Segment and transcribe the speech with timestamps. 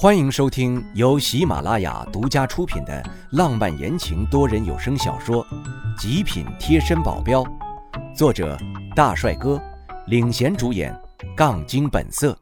[0.00, 5.44] 欢迎收听由喜马拉雅独家出品的浪漫言情多人有声小说
[6.00, 7.42] 《极品贴身保镖》，
[8.14, 8.56] 作者
[8.94, 9.60] 大帅哥
[10.06, 10.96] 领衔主演，
[11.36, 12.38] 杠精本色。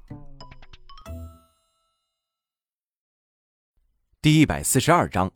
[4.20, 5.32] 第一百四十二章，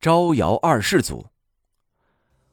[0.00, 1.26] 招摇二世祖。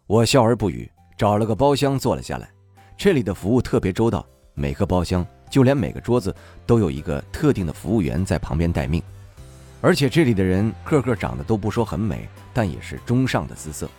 [0.05, 2.51] 我笑而不语，找了个包厢坐了下来。
[2.97, 5.25] 这里的服务特别周到，每个包厢。
[5.50, 6.36] 就连每个桌子
[6.66, 9.02] 都有一个特定的服务员在旁边待命，
[9.82, 13.89] 而且这里的人个个长得都不说很美，但也是中上的姿色。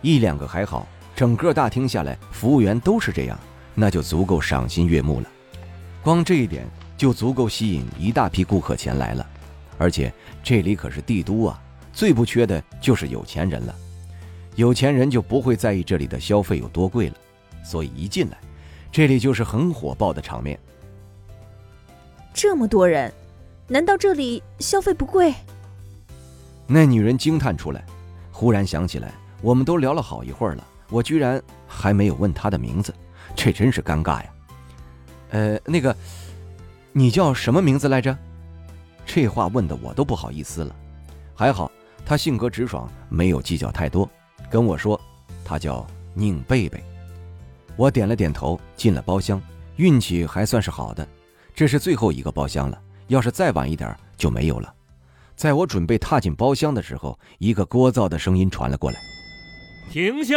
[0.00, 3.38] 一两个还好，整个大厅下来，服务员都是这样，
[3.74, 5.28] 那就足够赏心悦目了。
[6.02, 9.26] 光这一点就足够吸引一大批顾客前来了。
[9.78, 10.12] 而且
[10.42, 11.60] 这里可是帝都啊，
[11.92, 13.74] 最不缺的就是有钱人了。
[14.54, 17.14] 有钱人就不会在意这里的消费有多贵了，
[17.64, 18.36] 所以一进来。
[18.92, 20.56] 这里就是很火爆的场面。
[22.34, 23.12] 这么多人，
[23.66, 25.34] 难道这里消费不贵？
[26.66, 27.84] 那女人惊叹出来，
[28.30, 32.94] 忽然想起来，我们都聊了好一会儿了，我居然还没有问她的名字，
[33.34, 34.26] 这真是尴尬呀。
[35.30, 35.96] 呃，那个，
[36.92, 38.16] 你叫什么名字来着？
[39.06, 40.76] 这话问的我都不好意思了。
[41.34, 41.72] 还好
[42.04, 44.08] 她性格直爽，没有计较太多，
[44.50, 45.00] 跟我说，
[45.44, 46.82] 她叫宁贝贝。
[47.76, 49.40] 我点了点头，进了包厢。
[49.76, 51.06] 运气还算是好的，
[51.54, 52.80] 这是最后一个包厢了。
[53.08, 54.72] 要是再晚一点就没有了。
[55.34, 59.00] 在我准备踏进包厢的时候，一个聒噪的声音传了过来
[59.90, 60.36] ：“停下！”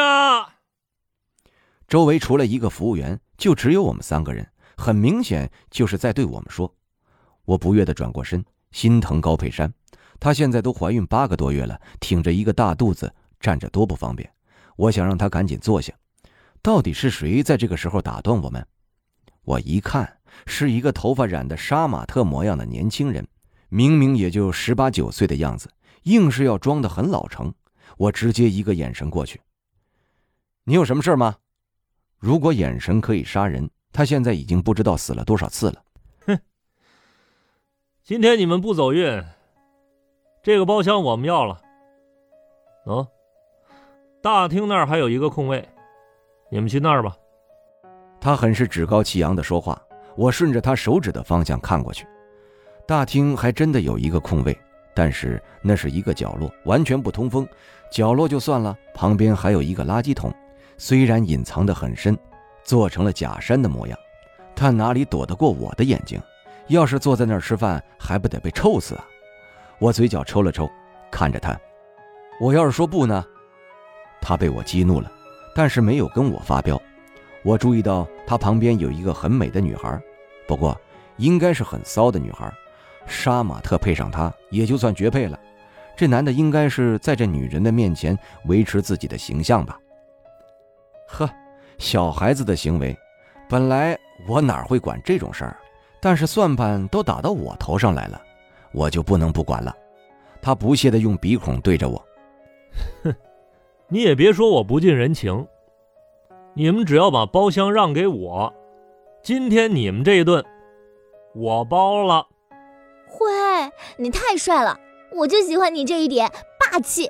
[1.88, 6.73] 周围除了一个服务员，就只有我们三个人，很明显就是在对我们说。
[7.44, 9.72] 我不悦地转过身，心疼高佩珊，
[10.20, 14.27] 她现在都怀孕八个多月了，挺着一个大肚子，站着多不方便。
[14.77, 15.94] 我想让她赶紧坐下。
[16.66, 18.66] 到底是谁在这个时候打断我们？
[19.44, 23.27] 我一看，是一个头发染的杀马特模样的年轻人，
[23.69, 25.69] 明明也就十八九岁的样子，
[26.05, 27.53] 硬是要装得很老成。
[27.97, 29.39] 我直接一个眼神过去
[30.66, 31.36] ：“你有什么事吗？”
[32.17, 35.83] 如果眼神可以杀人，他现在已经不知道死了多少次了。
[36.25, 36.39] 哼！
[38.04, 39.23] 今天你们不走运，
[40.42, 41.61] 这个包厢我们要了。
[42.86, 43.08] 哦，
[44.23, 45.70] 大厅那儿还有一个空位。
[46.55, 47.14] 你们去那儿吧。
[48.21, 49.77] 他很是趾高气扬的说话。
[50.16, 52.08] 我顺着他手指的方向看过去，
[52.88, 54.58] 大厅还真的有一个空位，
[54.93, 57.45] 但是那是一个角落，完全不通风。
[57.92, 60.33] 角落就算了，旁边还有一个垃圾桶，
[60.77, 62.17] 虽然隐藏的很深，
[62.64, 63.99] 做成了假山的模样，
[64.55, 66.17] 但哪里躲得过我的眼睛？
[66.67, 69.05] 要是坐在那儿吃饭，还不得被臭死啊！
[69.77, 70.70] 我嘴角抽了抽，
[71.11, 71.60] 看着他。
[72.39, 73.26] 我要是说不呢？
[74.22, 75.11] 他被我激怒了。
[75.55, 76.80] 但是没有跟我发飙，
[77.42, 79.98] 我注意到他旁边有一个很美的女孩，
[80.45, 80.77] 不过
[81.16, 82.54] 应该是很骚的女孩，
[83.08, 85.39] 杀马特配上她也就算绝配了。
[85.95, 89.80] 这男的应该是在这女人的面前维持自己的形象吧？
[91.08, 91.30] 呵，
[91.77, 92.93] 小孩子的行为，
[93.48, 95.55] 本来我哪会管这种事儿，
[96.02, 98.22] 但是算盘都打到我头上来了，
[98.73, 99.73] 我就不能不管了。
[100.42, 102.05] 他不屑地用鼻孔对着我，
[103.04, 103.16] 哼。
[103.88, 105.48] 你也别说我不近人情，
[106.56, 108.52] 你们只要把包厢让给我，
[109.22, 110.44] 今天你们这一顿
[111.36, 112.26] 我包了。
[113.20, 114.76] 喂，你太帅了，
[115.12, 116.28] 我就喜欢你这一点
[116.60, 117.10] 霸气。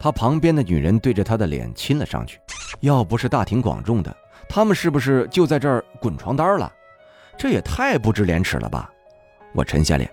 [0.00, 2.40] 他旁边的女人对着他的脸亲了上去，
[2.80, 4.14] 要不是大庭广众的，
[4.48, 6.70] 他们是不是就在这儿滚床单了？
[7.38, 8.90] 这也太不知廉耻了吧！
[9.54, 10.10] 我沉下脸，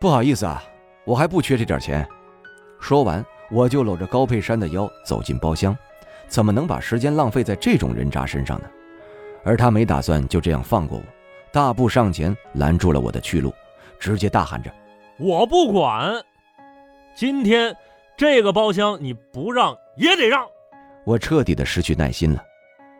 [0.00, 0.60] 不好意思啊，
[1.04, 2.04] 我还不缺这点钱。
[2.80, 3.24] 说完。
[3.52, 5.76] 我就搂着高佩珊的腰走进包厢，
[6.26, 8.70] 怎么能把时间浪费在这种人渣身上呢？
[9.44, 11.04] 而他没打算就这样放过我，
[11.52, 13.52] 大步上前拦住了我的去路，
[13.98, 14.72] 直接大喊着
[15.20, 16.24] ：“我不管！
[17.14, 17.76] 今天
[18.16, 20.46] 这个包厢你不让也得让！”
[21.04, 22.42] 我彻底的失去耐心了，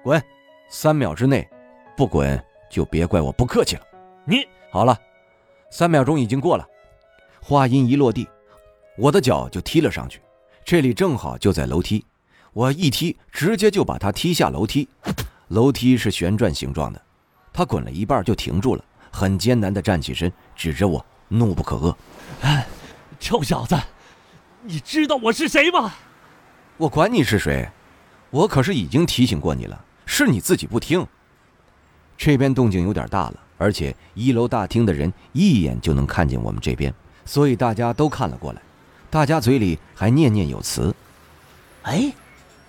[0.02, 0.22] 滚！
[0.69, 1.48] 三秒之内
[1.96, 2.38] 不滚
[2.69, 3.82] 就别怪我不客气了。
[4.26, 4.98] 你好了，
[5.70, 6.66] 三秒钟已经过了。
[7.40, 8.28] 话音一落地，
[8.99, 10.20] 我的脚就踢了上去。
[10.64, 12.05] 这里正好就在楼梯，
[12.53, 14.88] 我一踢，直接就把他踢下楼梯。
[15.49, 17.03] 楼梯是旋转形状的，
[17.53, 21.94] 他滚了一半就停住了，很艰难地站起身，指着我，怒不可遏
[23.20, 23.76] ：“臭小子，
[24.62, 25.93] 你知道我是谁吗
[26.79, 27.69] ？”“我管你是谁，
[28.31, 31.06] 我可是已经提醒过你了，是你自己不听。”
[32.17, 36.94] 这边动静有点大了，而且一楼大厅的人一眼就能看见我们这边，
[37.25, 38.62] 所以大家都看了过来。
[39.12, 40.94] 大家嘴里还念念有词
[41.85, 42.11] ：“哎，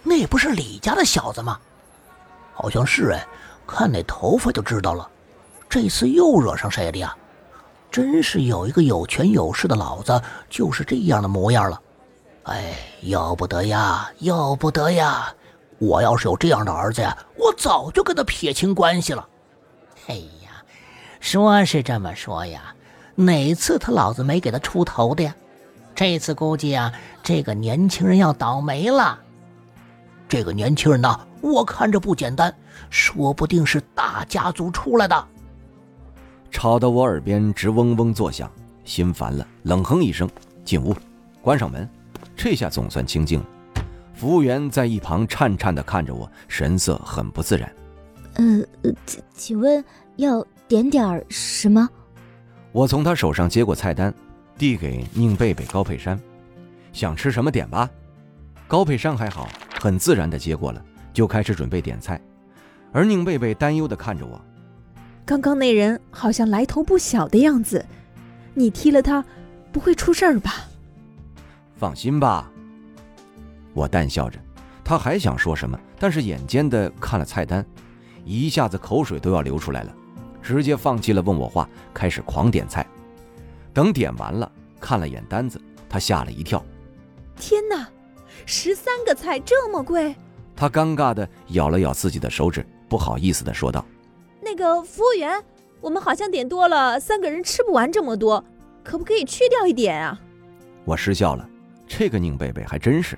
[0.03, 1.57] 那不是李家的小子吗？
[2.53, 3.25] 好像是哎，
[3.65, 5.09] 看那头发就知道了。
[5.69, 7.15] 这次又惹上谁了呀？
[7.89, 11.81] 真是有一个有权有势的老子就是这样的模样了。
[12.43, 15.33] 哎，要不得呀，要不得呀！
[15.79, 19.25] 我要是有这样的儿子呀，我早就跟他撇清关系了。
[20.07, 20.61] 哎呀，
[21.21, 22.75] 说是这么说呀，
[23.15, 25.33] 哪次他老子没给他出头的呀？
[25.95, 26.91] 这次估计啊，
[27.21, 29.19] 这个年轻人要倒霉了。
[30.27, 32.53] 这个年轻人呐，我看着不简单，
[32.89, 35.27] 说不定是大家族出来的。
[36.49, 38.51] 吵得我耳边直嗡嗡作响，
[38.83, 40.27] 心烦了，冷哼一声，
[40.65, 40.95] 进屋，
[41.41, 41.87] 关上门。
[42.35, 43.45] 这下总算清静了。
[44.15, 47.71] 服务员在一旁颤颤地看着我，神色很不自然。
[48.35, 48.63] 呃，
[49.05, 49.83] 请请问
[50.15, 51.87] 要点点什么？
[52.71, 54.11] 我从他手上接过菜单。
[54.57, 56.19] 递给宁贝贝、高佩珊，
[56.91, 57.89] 想吃什么点吧。
[58.67, 62.19] 高佩珊还好，很自然的接过了，就开始准备点菜。
[62.91, 64.39] 而宁贝贝担忧的看着我，
[65.25, 67.85] 刚刚那人好像来头不小的样子，
[68.53, 69.23] 你踢了他，
[69.71, 70.67] 不会出事儿吧？
[71.75, 72.49] 放心吧。
[73.73, 74.39] 我淡笑着，
[74.83, 77.65] 他还想说什么，但是眼尖的看了菜单，
[78.23, 79.93] 一下子口水都要流出来了，
[80.41, 82.85] 直接放弃了问我话，开始狂点菜。
[83.73, 84.49] 等点完了，
[84.79, 85.59] 看了眼单子，
[85.89, 86.63] 他吓了一跳。
[87.35, 87.89] 天哪，
[88.45, 90.15] 十三个菜这么贵！
[90.55, 93.83] 他尴尬的咬了咬自己的手指，不好意思的说道
[94.39, 95.43] ：“那个服务员，
[95.81, 98.43] 我们好像点多了，三个人吃不完这么多，
[98.83, 100.21] 可不可以去掉一点啊？”
[100.85, 101.49] 我失笑了，
[101.87, 103.17] 这个宁贝贝还真是。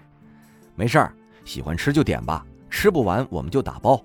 [0.76, 1.14] 没事儿，
[1.44, 4.02] 喜欢吃就点吧，吃不完我们就打包。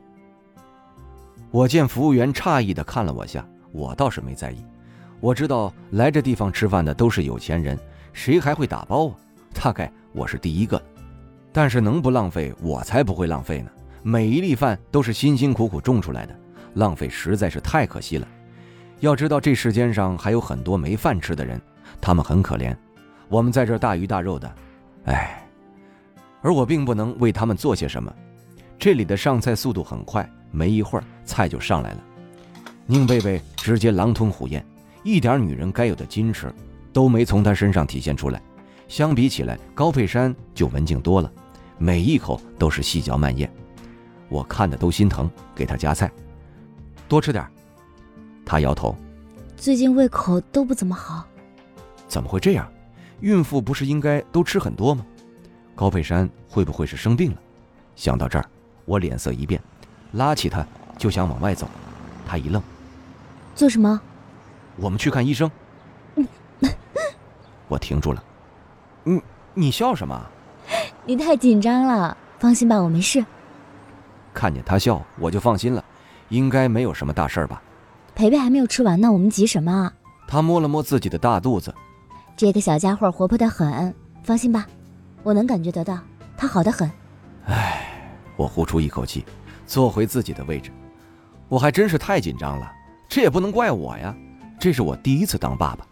[1.52, 4.64] 我见服务员诧异的看了我下，我倒是没在意。
[5.20, 7.78] 我知道来这地方吃饭的都是有钱人，
[8.12, 9.14] 谁还会打包啊？
[9.52, 10.82] 大概我是第一个。
[11.52, 13.70] 但是能不浪费，我才不会浪费呢。
[14.02, 16.34] 每一粒饭都是辛辛苦苦种出来的，
[16.74, 18.26] 浪费实在是太可惜了。
[19.00, 21.60] 要知道这世间上还有很多没饭吃的人，
[22.00, 22.74] 他们很可怜。
[23.28, 24.54] 我们在这大鱼大肉的，
[25.04, 25.46] 唉。
[26.40, 28.10] 而我并不能为他们做些什么。
[28.78, 31.98] 这里的上菜速度很快，没一会儿菜就上来了。
[32.86, 34.64] 宁贝贝直接狼吞虎咽。
[35.02, 36.52] 一点女人该有的矜持，
[36.92, 38.40] 都没从她身上体现出来。
[38.88, 41.32] 相比起来，高佩珊就文静多了，
[41.78, 43.48] 每一口都是细嚼慢咽，
[44.28, 45.30] 我看的都心疼。
[45.54, 46.10] 给他夹菜，
[47.06, 47.46] 多吃点。
[48.46, 48.96] 他摇头，
[49.56, 51.24] 最近胃口都不怎么好。
[52.08, 52.66] 怎么会这样？
[53.20, 55.04] 孕妇不是应该都吃很多吗？
[55.74, 57.36] 高佩珊会不会是生病了？
[57.94, 58.44] 想到这儿，
[58.86, 59.62] 我脸色一变，
[60.12, 60.66] 拉起她
[60.96, 61.68] 就想往外走。
[62.26, 62.62] 她一愣，
[63.54, 64.00] 做什么？
[64.76, 65.50] 我们去看医生。
[67.68, 68.22] 我停住了。
[69.04, 69.22] 你
[69.54, 70.20] 你笑什么？
[71.04, 72.16] 你太紧张了。
[72.38, 73.24] 放心吧，我没事。
[74.32, 75.84] 看见他笑，我就放心了，
[76.30, 77.62] 应该没有什么大事儿吧？
[78.14, 79.92] 培培还没有吃完呢，我们急什么？
[80.26, 81.74] 他摸了摸自己的大肚子。
[82.36, 84.66] 这个小家伙活泼的很，放心吧，
[85.22, 85.98] 我能感觉得到，
[86.36, 86.90] 他好的很。
[87.46, 89.24] 唉，我呼出一口气，
[89.66, 90.70] 坐回自己的位置。
[91.48, 92.72] 我还真是太紧张了，
[93.08, 94.14] 这也不能怪我呀。
[94.60, 95.86] 这是我第一次当爸爸，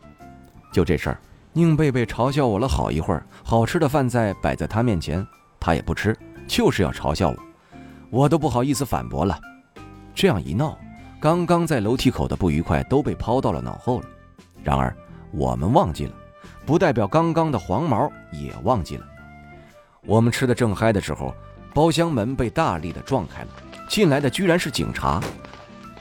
[0.71, 1.19] 就这事儿，
[1.55, 3.27] 宁贝贝嘲笑我了好一会儿。
[3.43, 5.27] 好吃的饭菜摆在他面前，
[5.59, 6.15] 他也不吃，
[6.47, 7.37] 就是要嘲笑我，
[8.11, 9.41] 我都不好意思反驳了。
[10.15, 10.77] 这样一闹，
[11.19, 14.07] 刚刚在楼梯口的不愉快都被抛到了脑后了。
[14.63, 14.95] 然而
[15.33, 16.13] 我们忘记了，
[16.67, 19.07] 不代表刚刚的黄毛也忘记了。
[20.03, 21.35] 我们吃的正嗨的时候，
[21.73, 23.49] 包厢门被大力的撞开了，
[23.89, 25.23] 进来的居然是警察。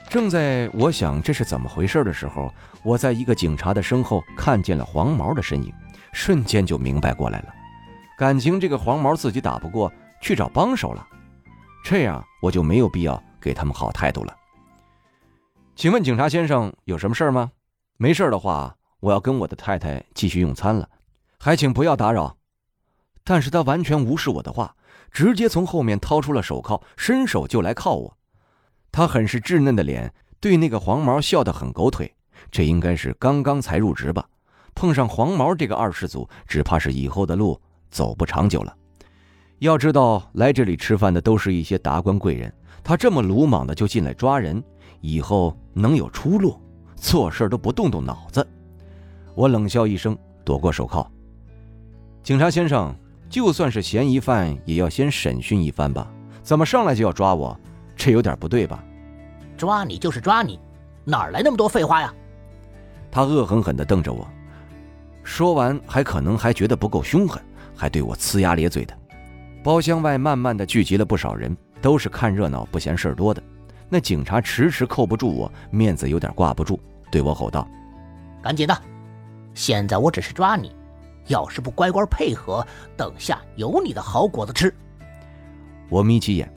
[0.10, 5.74] 正在我想这是怎么回事的时候，我在一个警察的身后看见了黄毛的身影，
[6.14, 7.54] 瞬间就明白过来了。
[8.18, 11.06] 感情这个黄毛自己打不过，去找帮手了。
[11.84, 14.34] 这样我就没有必要给他们好态度了。
[15.76, 17.52] 请问警察先生有什么事吗？
[17.98, 20.90] 没事的话，我要跟我的太太继续用餐了，
[21.38, 22.38] 还请不要打扰。
[23.26, 24.74] 但是他完全无视我的话，
[25.12, 28.18] 直接从后面掏出了手铐，伸手就来铐我。
[28.98, 32.12] 他很是稚嫩的脸，对那个黄毛笑得很狗腿。
[32.50, 34.28] 这应该是刚刚才入职吧？
[34.74, 37.62] 碰上黄毛这个二世祖，只怕是以后的路
[37.92, 38.76] 走不长久了。
[39.60, 42.52] 要知道，来这里吃饭的都是一些达官贵人，
[42.84, 44.64] 他这么鲁莽的就进来抓人，
[45.00, 46.60] 以后能有出路？
[46.96, 48.48] 做事都不动动脑子。
[49.36, 51.08] 我冷笑一声，躲过手铐。
[52.24, 52.96] 警察先生，
[53.30, 56.12] 就算是嫌疑犯，也要先审讯一番吧？
[56.42, 57.56] 怎么上来就要抓我？
[57.96, 58.84] 这有点不对吧？
[59.58, 60.60] 抓你就是抓你，
[61.04, 62.14] 哪来那么多废话呀？
[63.12, 64.28] 他恶狠狠地瞪着我，
[65.24, 67.42] 说完还可能还觉得不够凶狠，
[67.76, 68.98] 还对我呲牙咧嘴的。
[69.64, 73.42] 包厢外慢慢的聚集了不少人，都是看热闹不嫌事儿多的。
[73.90, 76.80] 那警察迟迟扣不住我，面子有点挂不住，
[77.12, 77.68] 对我吼道
[78.44, 78.82] ：“赶紧的！
[79.54, 80.76] 现在我只是抓你，
[81.28, 84.74] 要是不乖乖配合，等下有你的好果子吃。
[85.90, 86.54] 我眯起眼，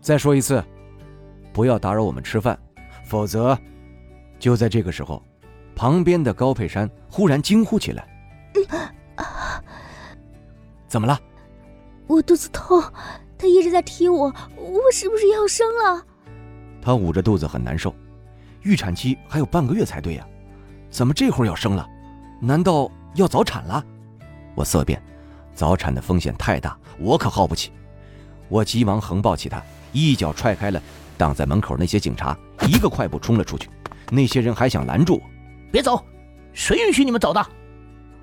[0.00, 0.62] 再说一次，
[1.54, 2.58] 不要打扰我们吃饭，
[3.04, 3.56] 否则……
[4.40, 5.22] 就在这个时候，
[5.76, 8.06] 旁边的高佩山忽然惊呼起来
[10.88, 11.18] ：“怎么了？”
[12.08, 12.82] 我肚子痛，
[13.38, 16.04] 他一直在踢我，我是不是要生了？
[16.82, 17.94] 他捂着肚子很难受，
[18.62, 20.26] 预产期还有半个月才对呀，
[20.90, 21.88] 怎么这会儿要生了？
[22.40, 23.82] 难道要早产了？
[24.56, 25.00] 我色变，
[25.54, 27.72] 早产的风险太大，我可耗不起。
[28.48, 30.82] 我急忙横抱起她，一脚踹开了
[31.16, 32.36] 挡在门口那些警察，
[32.68, 33.68] 一个快步冲了出去。
[34.10, 35.22] 那些人还想拦住我，
[35.72, 36.04] 别走，
[36.52, 37.44] 谁允许你们走的？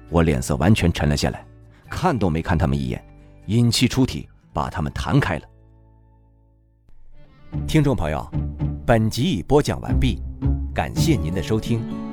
[0.10, 1.46] 我脸色完全沉了下来，
[1.90, 3.04] 看都没看他们一眼。
[3.48, 5.48] 引气出体，把他们弹开了。
[7.68, 8.30] 听众朋友，
[8.86, 10.22] 本集已播讲完毕，
[10.74, 12.11] 感谢您的收听。